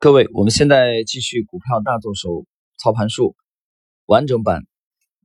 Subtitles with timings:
[0.00, 3.34] 各位，我们现在继续股票大作手操盘术
[4.06, 4.62] 完整版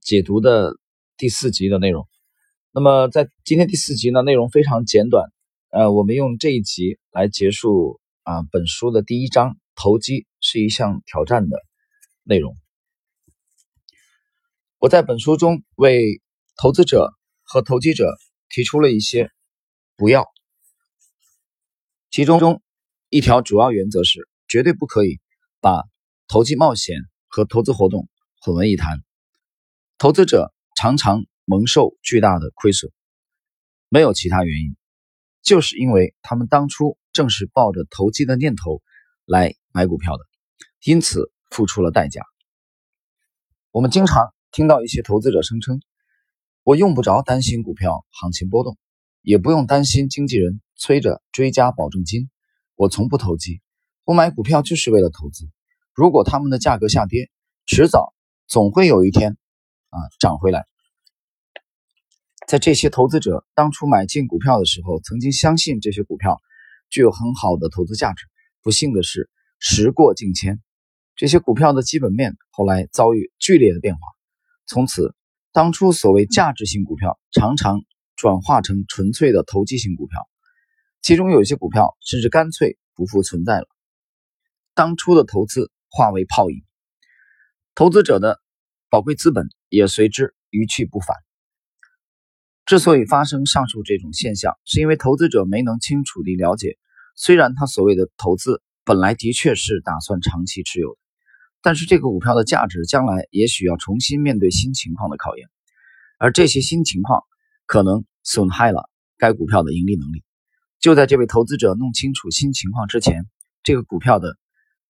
[0.02, 0.80] 解读的
[1.16, 2.08] 第四集的内容。
[2.72, 5.32] 那么在今天第四集呢，内容非常简短，
[5.70, 11.62] 呃，我们用这一集来结束啊本书的第一章“投机是一项挑战”的
[12.24, 12.58] 内容。
[14.80, 16.20] 我在本书中为
[16.56, 18.18] 投资者和投机者
[18.50, 19.30] 提出了一些
[19.96, 20.26] 不要，
[22.10, 22.64] 其中中
[23.10, 24.28] 一条主要原则是。
[24.54, 25.20] 绝对不可以
[25.62, 25.84] 把
[26.28, 26.96] 投机冒险
[27.28, 28.08] 和投资活动
[28.40, 29.04] 混为一谈。
[29.98, 32.92] 投资者常常蒙受巨大的亏损，
[33.90, 34.76] 没有其他原因，
[35.42, 38.84] 就是因为他们当初正是抱着投机的念头
[39.26, 40.24] 来买股票的，
[40.84, 42.22] 因此付出了代价。
[43.72, 45.82] 我们经常听到一些投资者声称
[46.62, 48.78] ：“我用不着担心股票行情波动，
[49.24, 52.30] 也不用担心经纪人催着追加保证金，
[52.76, 53.62] 我从不投机。”
[54.06, 55.46] 不买股票就是为了投资。
[55.94, 57.30] 如果他们的价格下跌，
[57.66, 58.14] 迟早
[58.48, 59.38] 总会有一天
[59.90, 60.66] 啊涨回来。
[62.46, 66.42] 在这些投资者当初买进股票的时候，曾经相信这些股票
[66.90, 68.26] 具有很好的投资价值。
[68.62, 70.62] 不幸的是，时过境迁，
[71.16, 74.02] 这些股票的基本面后来遭遇剧烈的变化。
[74.66, 75.16] 从此，
[75.54, 77.82] 当初所谓价值型股票常常
[78.18, 80.28] 转化成纯粹的投机型股票，
[81.02, 83.68] 其中有一些股票甚至干脆不复存在了。
[84.76, 86.64] 当初的投资化为泡影，
[87.76, 88.42] 投资者的
[88.90, 91.16] 宝贵资本也随之一去不返。
[92.66, 96.78] 之所以发生上述这种现象，是因为投资者没能清楚地了解，
[97.16, 100.98] 虽然他所谓的投资本来的确是打算长期持有的，
[101.62, 105.50] 但是这个股票的价值将来也许要重新面对新情况的考验，
[106.18, 107.22] 而这些新情况
[107.68, 110.24] 可能损害了该股票的盈利能力。
[110.80, 113.28] 就在这位投资者弄清楚新情况之前，
[113.62, 114.38] 这个股票的。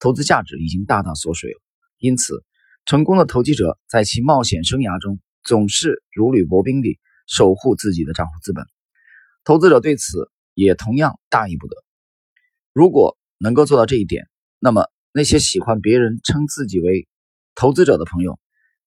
[0.04, 1.62] 投资价值已经大大缩水了，
[1.98, 2.44] 因此，
[2.84, 8.66] 成功的投机者在其冒险生涯中总是如履薄冰地守护自己的账户资本。
[9.46, 11.78] 投资者对此也同样大意不得。
[12.74, 14.28] 如果能够做到这一点，
[14.59, 17.08] 那么那些喜欢别人称自己为
[17.56, 18.38] 投资者的朋友，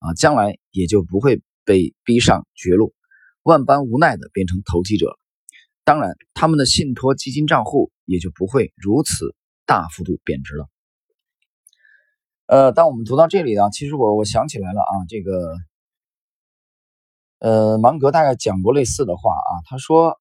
[0.01, 2.95] 啊，将来也就不会被逼上绝路，
[3.43, 5.19] 万般无奈的变成投机者了。
[5.83, 9.35] 当然，他们的信托基金账户也就不会如此
[9.65, 10.69] 大幅度贬值了。
[12.47, 15.57] 呃，当我们读到这里啊，其实我我想起来了啊，这个，
[17.41, 20.21] 呃，芒格大概讲过类似的话啊，他说，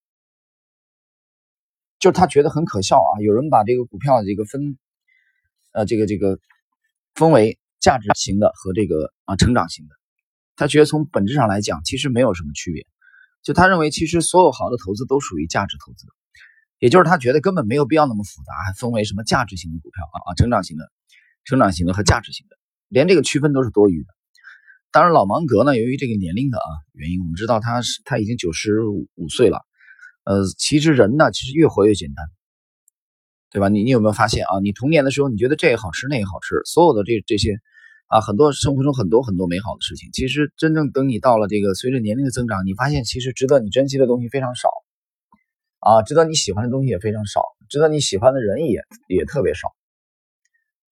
[2.00, 4.75] 就是他觉得很可笑啊，有人把这个股票的这个分，
[5.72, 6.40] 呃，这个这个
[7.13, 9.94] 分为价值型的和这个啊成长型的，
[10.56, 12.88] 他觉得从本质上来讲，其实没有什么区别，
[13.44, 16.07] 就他认为其实所有好的投资都属于价值投资，
[16.80, 20.92] 也就是他觉得根本没有必要那么复杂，还分为什么价值型的股票啊啊成长型的。
[21.45, 22.57] 成长型的和价值型的，
[22.89, 24.09] 连这个区分都是多余的。
[24.91, 29.59] 当然，老芒格呢，由于这个年龄的啊原因，我们知道他是他已经九十五岁了。
[30.23, 32.25] 呃，其实人呢，其实越活越简单，
[33.51, 33.69] 对吧？
[33.69, 34.59] 你你有没有发现啊？
[34.63, 37.59] 你童年的时候，你觉得这也好吃，那也好吃，所有的这这些
[38.07, 44.69] 啊，很多生活中很多很多美好的事情，其实真正等你到了这个随着年龄的增长，你发现其实值得你珍惜的东西非常少
[45.79, 49.67] 啊，值得你喜欢的东西也非常少，值得你喜欢的人也也特别少。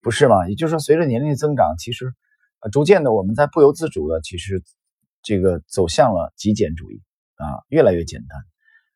[0.04, 0.50] 不是吗？
[0.50, 2.14] 也就是说，随着年龄增长，其实，
[2.60, 4.62] 呃，逐渐的，我们在不由自主的，其实，
[5.24, 7.02] 这个走向了极简主义
[7.36, 8.40] 啊，越来越简单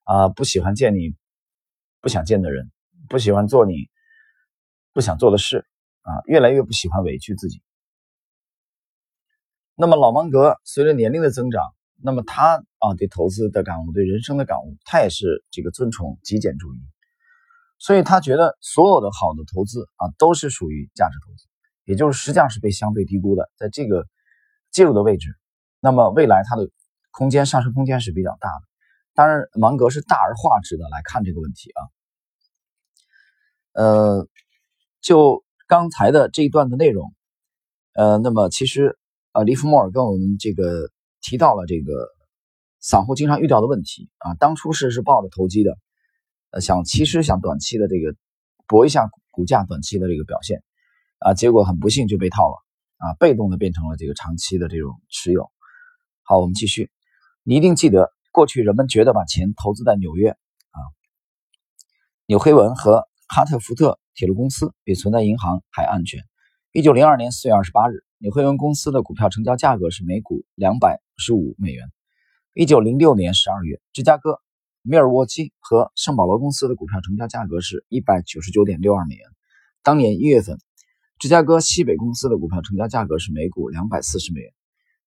[0.04, 1.16] 啊，不喜欢见你
[2.02, 2.70] 不想见的人，
[3.08, 3.88] 不喜欢做你
[4.92, 5.66] 不想做的事
[6.02, 7.64] 啊，越来越不喜欢委屈自己。
[9.76, 11.64] 那么，老芒格随着年龄的增长，
[12.04, 16.80] 那么他啊，对投资的感悟，对人生的感悟，他也是这个尊崇极简主义。
[17.80, 21.46] 所以他觉得所有的好的投资啊，都是属于价值投资，
[21.86, 24.06] 也就是实际上是被相对低估的，在这个
[24.72, 25.30] 介入的位置，
[25.80, 26.70] 那么未来它的
[27.12, 28.62] 空间上升空间是比较大的。
[29.14, 31.82] 当然，芒格是大而化之的来看这个问题啊。
[33.74, 34.28] 呃，
[35.02, 37.14] 就刚才的这一段的内容，
[37.94, 38.98] 呃，那么其实
[39.34, 40.90] 呃，利弗莫尔跟我们这个
[41.22, 42.10] 提到了这个
[42.80, 45.78] 散户经常遇到的问题啊，当初是是抱着投机的。
[46.52, 48.16] 呃，想其实想短期的这个
[48.68, 50.64] 搏一下股价短期的这个表现，
[51.20, 52.56] 啊，结果很不幸就被套了，
[52.98, 55.52] 啊，被动的变成了这个长期的这种持有。
[56.24, 56.90] 好，我们继续。
[57.44, 60.80] 你一定记得，过去人们觉得把钱投资在纽约啊，
[62.26, 66.24] 纽黑文和哈特福特铁路公司比存在银行还安全。
[66.72, 71.92] 一九零二年四月二十八日，纽黑文公司的股票成交价格是每股两百五十五美元。
[72.54, 74.42] 一九零六年十二月，芝加哥。
[74.90, 79.28] 米尔沃基和圣保罗公司的股票成交价格是一百九十九点六二美元。
[79.84, 80.58] 当年一月份，
[81.20, 84.54] 芝加哥西北公司的股票成交价格是每股两百四十美元。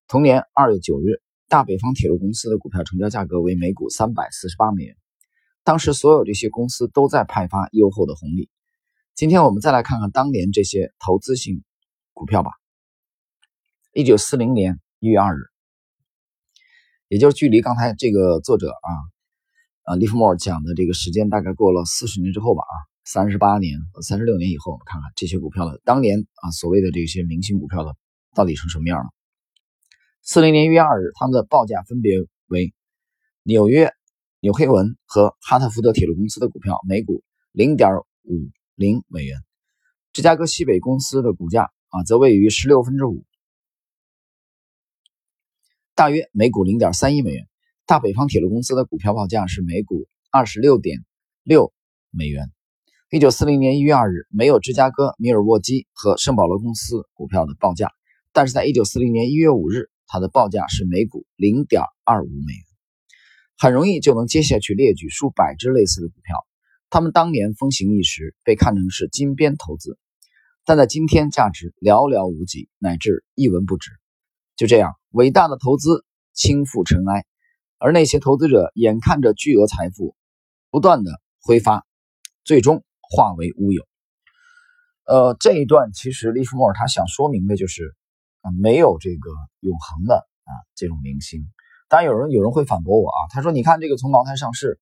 [0.06, 4.94] 同年二月九日，大北方铁路公司的股票成交价格为每股三百四十八美元。
[5.64, 8.50] 当时所有这些公司都在派发优厚的红利。
[9.14, 11.64] 今天我们再来看看当年这些投资性
[12.12, 12.50] 股票吧。
[13.94, 15.40] 一九四零年一月二日，
[17.08, 18.90] 也就是距离刚才这个作者啊，
[19.90, 27.96] 啊利弗莫尔讲的这个时间大概过了四十年之后吧啊，三十八年、三十六年以后，我们看看这些股票的当年啊所谓的这些明星股票的
[28.32, 29.10] 到底成什么样了。
[30.22, 32.14] 四零年一月二日，他们的报价分别
[32.46, 32.72] 为
[33.42, 33.92] 纽约。
[34.42, 37.22] 纽黑文和哈特福德铁路公司的股票每股
[37.52, 37.90] 零点
[38.22, 39.36] 五零美元，
[40.14, 43.22] 芝加哥西北公司的股价啊则位于十六分之五，
[45.94, 47.49] 大约每股零点三一美元。
[47.90, 51.04] 大北方铁路公司的股票报价是每股二十六点
[51.42, 51.72] 六
[52.12, 52.48] 美元。
[53.10, 57.90] 一九四零年一月二日，没有芝加哥米尔沃基和圣保罗公司股票的报价，
[58.32, 62.62] 但是在一九四零年一月五日，它的报价是每股零点二五美元。
[63.58, 66.36] 很容易就能接下去列举数百只类似的股票，
[66.90, 69.98] 它们当年风行一时，被看成是金边投资，
[70.64, 73.90] 但在今天价值寥寥无几，乃至一文不值。
[74.54, 76.04] 就这样，伟大的投资
[76.34, 77.24] 倾覆尘埃，
[77.80, 80.14] 而那些投资者眼看着巨额财富
[80.70, 81.10] 不断的
[81.42, 81.84] 挥发，
[82.44, 83.82] 最终化为乌有。
[85.06, 87.96] 呃，这一段其实利弗莫尔他想说明的就是
[88.42, 89.30] 啊，没有这个
[89.60, 91.40] 永恒的啊这种明星。
[91.88, 94.78] 当然有人有人会反驳我啊，他说：“你看这个从茅台上市，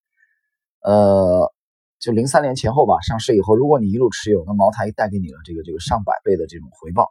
[0.83, 1.51] 呃，
[1.99, 7.09] 就零三年前后吧，上市以后，如果你一路持有，那茅台带给你了这个这个上百倍的这种回报，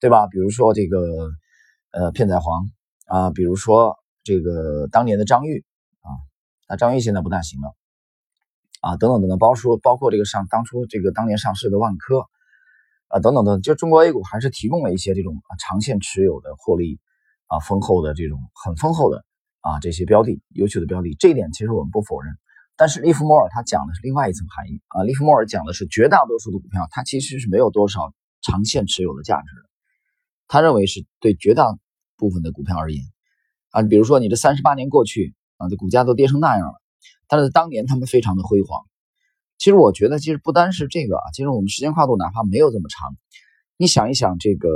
[0.00, 0.26] 对吧？
[0.26, 1.30] 比如说这个
[1.92, 2.68] 呃片仔癀
[3.06, 5.64] 啊，比如说这个当年的张裕
[6.00, 6.10] 啊，
[6.68, 7.76] 那张裕现在不大行了
[8.80, 12.26] 啊，等等等等，包说包括这个上当初这个当年上市的万科
[13.06, 16.98] 啊，等等等，就中国 A 股还是提供了一些这种啊长线持有的获利
[17.46, 19.24] 啊丰厚的这种很丰厚的。”
[19.66, 22.32] 啊，这些标的优秀的标的，这一点其实我们不否认。
[22.76, 29.68] 但是利弗莫尔他讲的是另外一层含义啊，利弗莫尔讲的是绝大多数的股票，它其实是没有多少长线持有的价值的。
[30.46, 31.76] 他认为是对绝大
[32.16, 33.02] 部分的股票而言
[33.76, 36.80] 啊，比如说你这三十八年过去啊，这股价都跌成那样了，
[37.28, 38.86] 但是当年他们非常的辉煌。
[39.58, 43.14] 其实我觉得，其实不单是这个啊，其实我们时间跨度哪怕没有这么长，
[43.76, 44.68] 你想一想，这个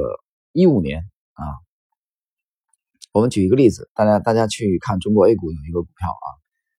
[0.53, 1.45] 一五年啊。
[3.13, 6.27] 我们举一个例子，大家大家去看中国 A 股有一个股票啊，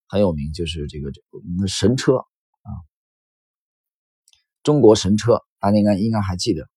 [0.07, 2.69] 很有名，就是这个我们的神车啊，
[4.62, 6.67] 中国神车，大家应该应该还记得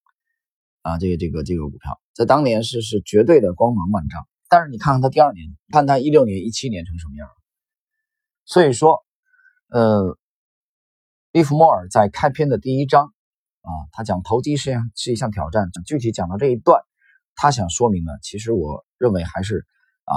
[0.81, 7.29] 啊，这个这个这个股票在当年是是绝对的光芒万丈，但是你看看他第二年，看他一六年、一七年成什么样
[8.45, 9.05] 所以说，
[9.69, 10.19] 呃，
[11.33, 13.07] 利弗莫尔在开篇的第一章
[13.63, 16.83] 啊，他讲投机是是一项挑战，具体讲到这一段。
[17.37, 19.67] 他想说明呢，其实我认为还是
[20.05, 20.15] 啊，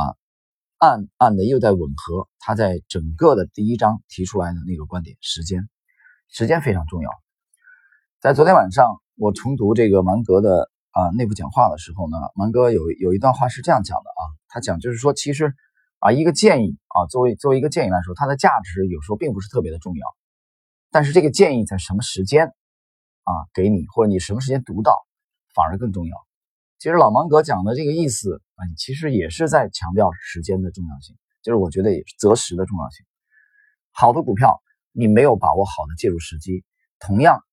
[0.78, 5.18] 暗暗的又在吻合他在整个的第一章提出来的那个观点。
[5.22, 5.68] 时间，
[6.30, 7.10] 时间非常重要。
[8.20, 14.10] 在昨天晚上我重读这个芒格的啊内部讲话的时候呢，芒格有有一段话是这样讲的，
[14.48, 15.54] 他讲就是说，其实
[16.00, 20.08] 啊一个建议啊，作为作为一个建议来说，它的价值有时候并不是特别的重要，
[20.92, 25.06] 但是这个建议在什么时间啊给你，或者你什么时间读到，
[25.54, 26.18] 反而更重要。
[26.80, 33.06] 其实老芒格讲的这个意思啊，其实也是在强调时间的重要性，就是我觉得也是择时的重要性。
[33.92, 34.62] 好的股票，
[34.92, 36.64] 你没有把握好的介入时机，
[37.00, 37.44] 同样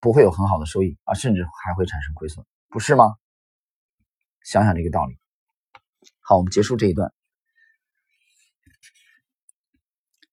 [0.00, 3.16] 不会有很好的收益啊，甚至还会产生亏损，不是吗？
[4.48, 5.18] 想想这个道理。
[6.20, 7.12] 好，我们结束这一段。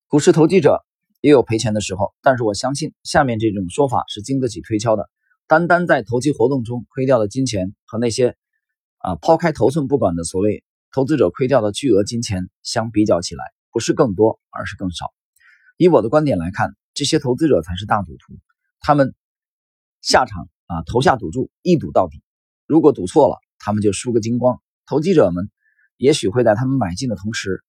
[0.08, 0.86] 股市投机者
[1.20, 5.10] 也有赔钱的时候，但是我相信下面这种说法是经得起推敲的。
[5.48, 8.38] 单单在投机活动中亏掉的金钱和那些
[9.00, 15.14] 啊抛开头寸不管的所谓投资者亏掉的巨额金钱相比较起来，不是更多，而是更少。
[15.76, 18.40] 以我的观点来看，这些投资者才是大赌徒，
[18.80, 19.14] 他们
[20.00, 22.24] 下场啊投下赌注，一赌到底。
[22.66, 24.62] 如果赌错了，他们就输个精光。
[24.86, 25.50] 投机者们
[25.98, 27.64] 也许会在他们买进的同时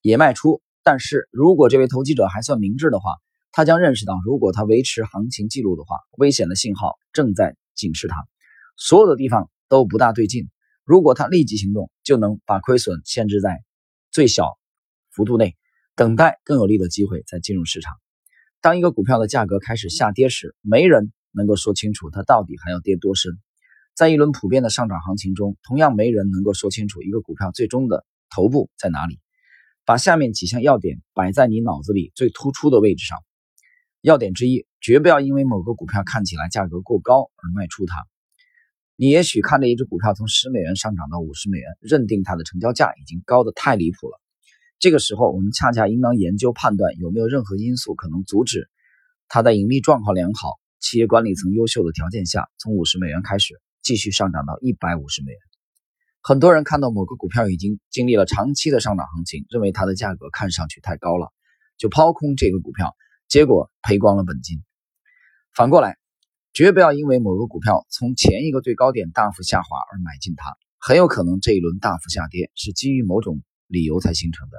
[0.00, 3.12] 也卖出，但是如果这位投机者还算明智的话。
[3.54, 8.26] 他将认识到，如果他维持行情记录的话，危险的信号正在警示他，
[8.78, 10.48] 所有的地方都不大对劲。
[10.84, 13.62] 如果他立即行动，就能把亏损限制在
[14.10, 14.56] 最小
[15.10, 15.54] 幅度内，
[15.94, 17.92] 等待更有利的机会再进入市场。
[18.62, 23.32] 当一个股票的价格开始下跌时，没人能够说清楚它到底还要跌多深。
[23.94, 29.20] 在一轮普遍的上涨行情中，同样没人能够说清楚一个股票最终的头部在哪里。
[29.84, 33.18] 把下面几项要点摆在你脑子里最突出的位置上。
[34.00, 37.94] 要点之一，绝不要因为某个股票看起来价格过高而卖出它。
[38.96, 44.20] 你也许看着一只股票从十美元上涨到五十美元，认定它的成交价已经高得太离谱了。
[44.78, 48.68] 这个时候，我们恰恰应当研究判断有没有任何因素可能阻止
[49.28, 55.40] 它在盈利状况良好、企业管理层优秀的条件下，从五十美元开始继续上涨到一百五十美元。
[56.20, 61.32] 很多人看到某个股票已经经历了长期的上涨行情，认为它的价格看上去太高了，
[61.78, 62.94] 就抛空这个股票，
[63.28, 64.62] 结果赔光了本金。
[65.54, 65.96] 反过来。
[66.54, 74.58] 绝不要因为某个股票从前一个最高点大幅下滑而买进它，很有可能这一轮大幅下跌是基于某种理由才形成的。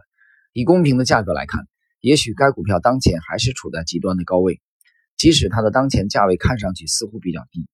[0.53, 1.67] 以公平的价格来看，
[1.99, 4.59] 也许该股票当前还是处在极端的高位，
[5.17, 7.67] 即使它的当前价位看上去似乎比较低，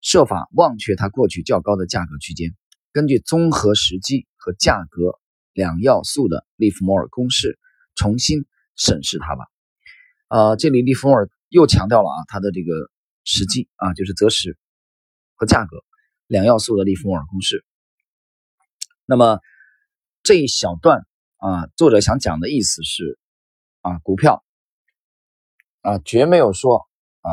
[0.00, 2.54] 设法忘却它过去较高的价格区间，
[2.92, 5.18] 根据综合时机和价格
[5.52, 7.58] 两要素的利弗莫尔公式
[7.94, 8.46] 重新
[8.76, 9.44] 审视它吧。
[10.28, 12.90] 呃，这里利弗莫尔又强调了啊，它的这个。
[13.22, 14.56] 时机啊，就是择时
[15.34, 15.84] 和价格
[16.26, 17.64] 两要素的利弗莫尔公式。
[19.04, 19.40] 那么
[20.22, 21.06] 这一小段
[21.36, 23.18] 啊，作者想讲的意思是
[23.82, 24.42] 啊，股票
[25.82, 26.88] 啊，绝没有说
[27.20, 27.30] 啊，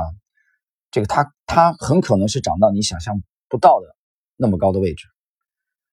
[0.92, 3.96] 这个它它很可能是涨到你想象不到的
[4.36, 5.08] 那么高的位置。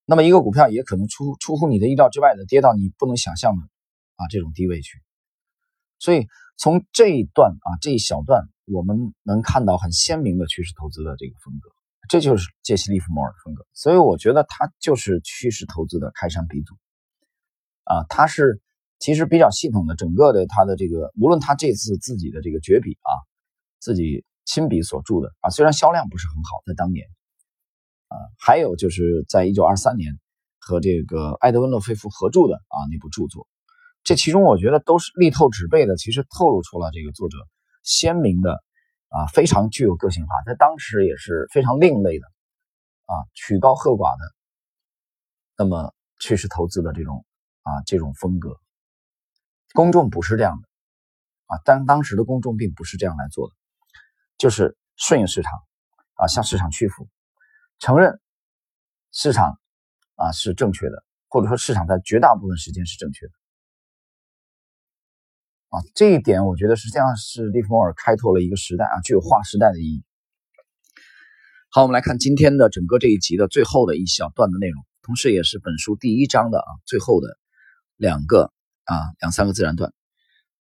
[0.04, 3.62] 那么一个股票也可能出出乎你的意料之外的跌到你不能想象的
[4.16, 4.98] 啊这种低位去。
[5.98, 8.48] 所以从这一段啊这一小段。
[8.66, 11.68] 我们能看到很鲜明的趋势投资的这个风格，
[12.08, 13.66] 这就是杰西·利弗莫尔风格。
[13.74, 16.74] 所以我觉得他就是趋势投资的开山鼻祖
[17.84, 18.62] 啊，他是
[19.04, 23.12] 其实比较系统的，整个的他的这个，无论他这次自己的这个绝笔啊，
[23.78, 27.06] 自己亲笔所著的啊，虽然销量不是很好，在当年
[28.08, 30.18] 啊，还有就是在一九二三年
[30.58, 33.46] 和这个埃德温·洛菲夫合著的啊那部著作，
[34.04, 37.36] 这其中我觉得都是力透纸背的，其实透露出了这个作者。
[37.82, 38.54] 鲜明的
[39.08, 42.24] 啊，非常具有个性化，在当时也是非常另类的
[43.04, 44.24] 啊，曲高和寡的，
[45.58, 47.26] 那么趋势投资的这种
[47.64, 48.58] 啊这种风格，
[49.74, 50.68] 公众不是这样的
[51.46, 53.54] 啊，但当时的公众并不是这样来做的，
[54.38, 55.52] 就是顺应市场
[56.14, 57.08] 啊，向市场屈服，
[57.80, 58.20] 承认
[59.10, 59.58] 市场
[60.14, 63.32] 啊是正确的，或者说市场在绝大部分时间是正确的。
[65.70, 70.04] 啊，这一点我觉得实际上是利弗莫尔开拓了一个时代啊，具有划时代的意义。
[71.70, 77.26] 好，我们来看今天的整个这一集的最后的一小段的内容，同时也是本书第一章的啊最后的
[77.96, 78.52] 两个
[78.84, 79.92] 啊两三个自然段。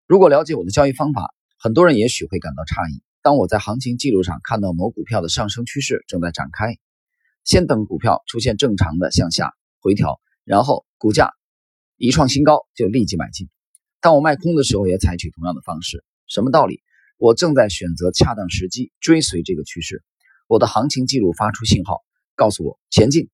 [0.07, 3.01] 如果了解我的交易方法，很多人也许会感到诧异。
[3.21, 6.77] 当我在行情记录上看到某股票的上升趋势正在展开，
[7.43, 11.33] 先等股票出现正常的向下回调，然后股价
[11.95, 13.49] 一创新高就立即买进。
[14.01, 16.03] 当我卖空的时候，也采取同样的方式。
[16.27, 16.81] 什么道理？
[17.17, 20.03] 我正在选择恰当时机追随这个趋势。
[20.47, 22.01] 我的行情记录发出信号，
[22.35, 23.29] 告诉我前进。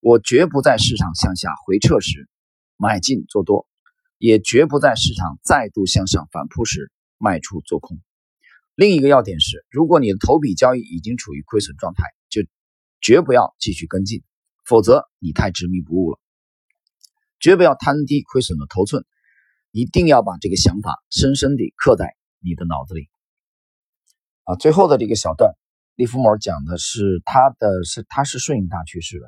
[0.00, 2.28] 我绝不在市场向下回撤时
[2.76, 3.66] 买进做多，
[4.22, 8.00] 也绝不在市场再度向上反扑时卖出做空。
[8.76, 12.42] 另一个要点是，如果你的头笔交易已经处于亏损状态，就
[13.00, 14.22] 绝不要继续跟进，
[14.64, 16.20] 否则你太执迷不悟了。
[17.40, 19.04] 绝不要贪低亏损的头寸。
[19.72, 23.08] 一定要把这个想法深深地刻在你的脑子里
[24.44, 24.54] 啊！
[24.56, 25.50] 最后的这个小段，
[25.94, 29.26] 利弗莫尔讲的是他的是他是顺应大趋势的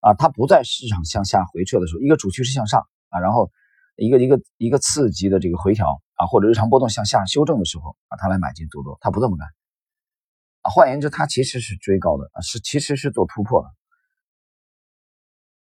[0.00, 3.50] 啊，他不在市场向下回撤的时候，一个主趋势向上啊，然后
[3.96, 9.46] 一个一个一个刺激的这个回调啊，或者日常波动向下修正的时候啊，他来买进做多，他不这么干
[10.62, 10.70] 啊。
[10.70, 13.68] 换言之，他其实是追高的啊，是其实是做突破的。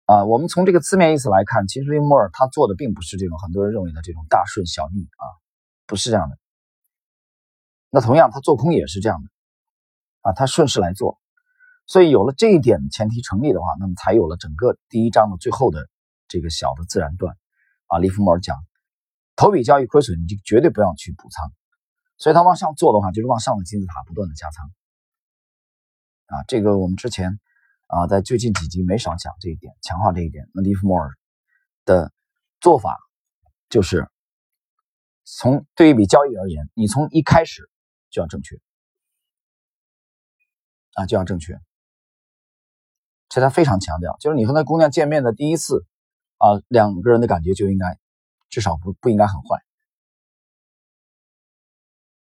[0.06, 5.25] 啊，我们从这个字面意思来看，其实利弗莫尔他做的并不是这种很多人认为的这种大顺小逆啊，
[5.87, 6.38] 不是这样的。
[7.90, 9.28] 那同样，他做空也是这样的
[10.22, 11.18] 啊，他顺势来做。
[11.87, 15.88] 所以有了这一点前提成立的话，那么才有了整个第一章的最后的
[16.28, 17.37] 这个小的自然段
[17.90, 17.99] 啊。
[17.99, 18.56] 利弗莫尔讲，
[19.37, 21.52] 头笔交易亏损，你就绝对不要去补仓。
[22.16, 24.70] 所以他往上做的话，就是往上的金字塔不断的加仓
[26.26, 26.42] 啊。
[26.49, 27.38] 这个我们之前。
[27.92, 30.49] 啊，在最近几集没少讲这一点，强化这一点。
[30.54, 31.11] 那利弗莫尔
[31.85, 32.12] 的
[32.61, 32.97] 做法
[33.68, 34.09] 就是
[35.25, 37.68] 从对于一笔交易而言，你从一开始
[38.09, 38.54] 就要正确
[40.94, 41.59] 啊，就要正确。
[43.28, 45.85] 这他非常强调，就是你和那姑娘见面的第一次
[46.40, 47.99] 啊，两个人的感觉就应该
[48.49, 49.62] 至少不不应该很坏。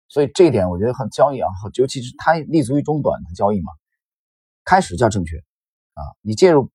[0.07, 3.71] 所以这一点我觉得很交易啊，尤其是它立足于中短的交易嘛。
[4.69, 5.37] 开始叫正确，
[5.93, 6.69] 啊，你介入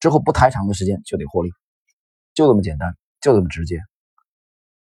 [0.00, 1.50] 之后不太长的时间就得获利，
[2.32, 3.82] 就这么简单，就这么直接，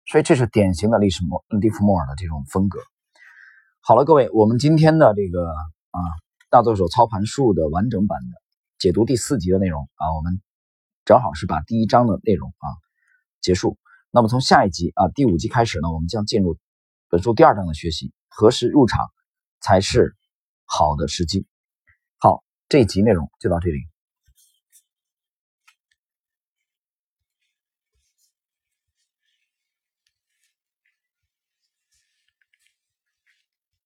[0.05, 2.77] 所以这是典型的利什莫利弗莫尔的这种风格
[3.81, 5.99] 好了，各位，我们今天的这个啊
[6.51, 8.41] 大作手操盘术的完整版的
[8.77, 10.39] 解读第四集的内容啊，我们
[11.05, 12.67] 正好是把第一章的内容啊
[13.39, 13.77] 结束。
[14.11, 16.57] 那么从下一集啊第五集开始呢，我们将进入
[17.09, 19.05] 本书第二章的学习，何时入场
[19.61, 20.15] 才是
[20.65, 21.45] 好的时机。
[22.17, 23.77] 好，这一集内容就到这里。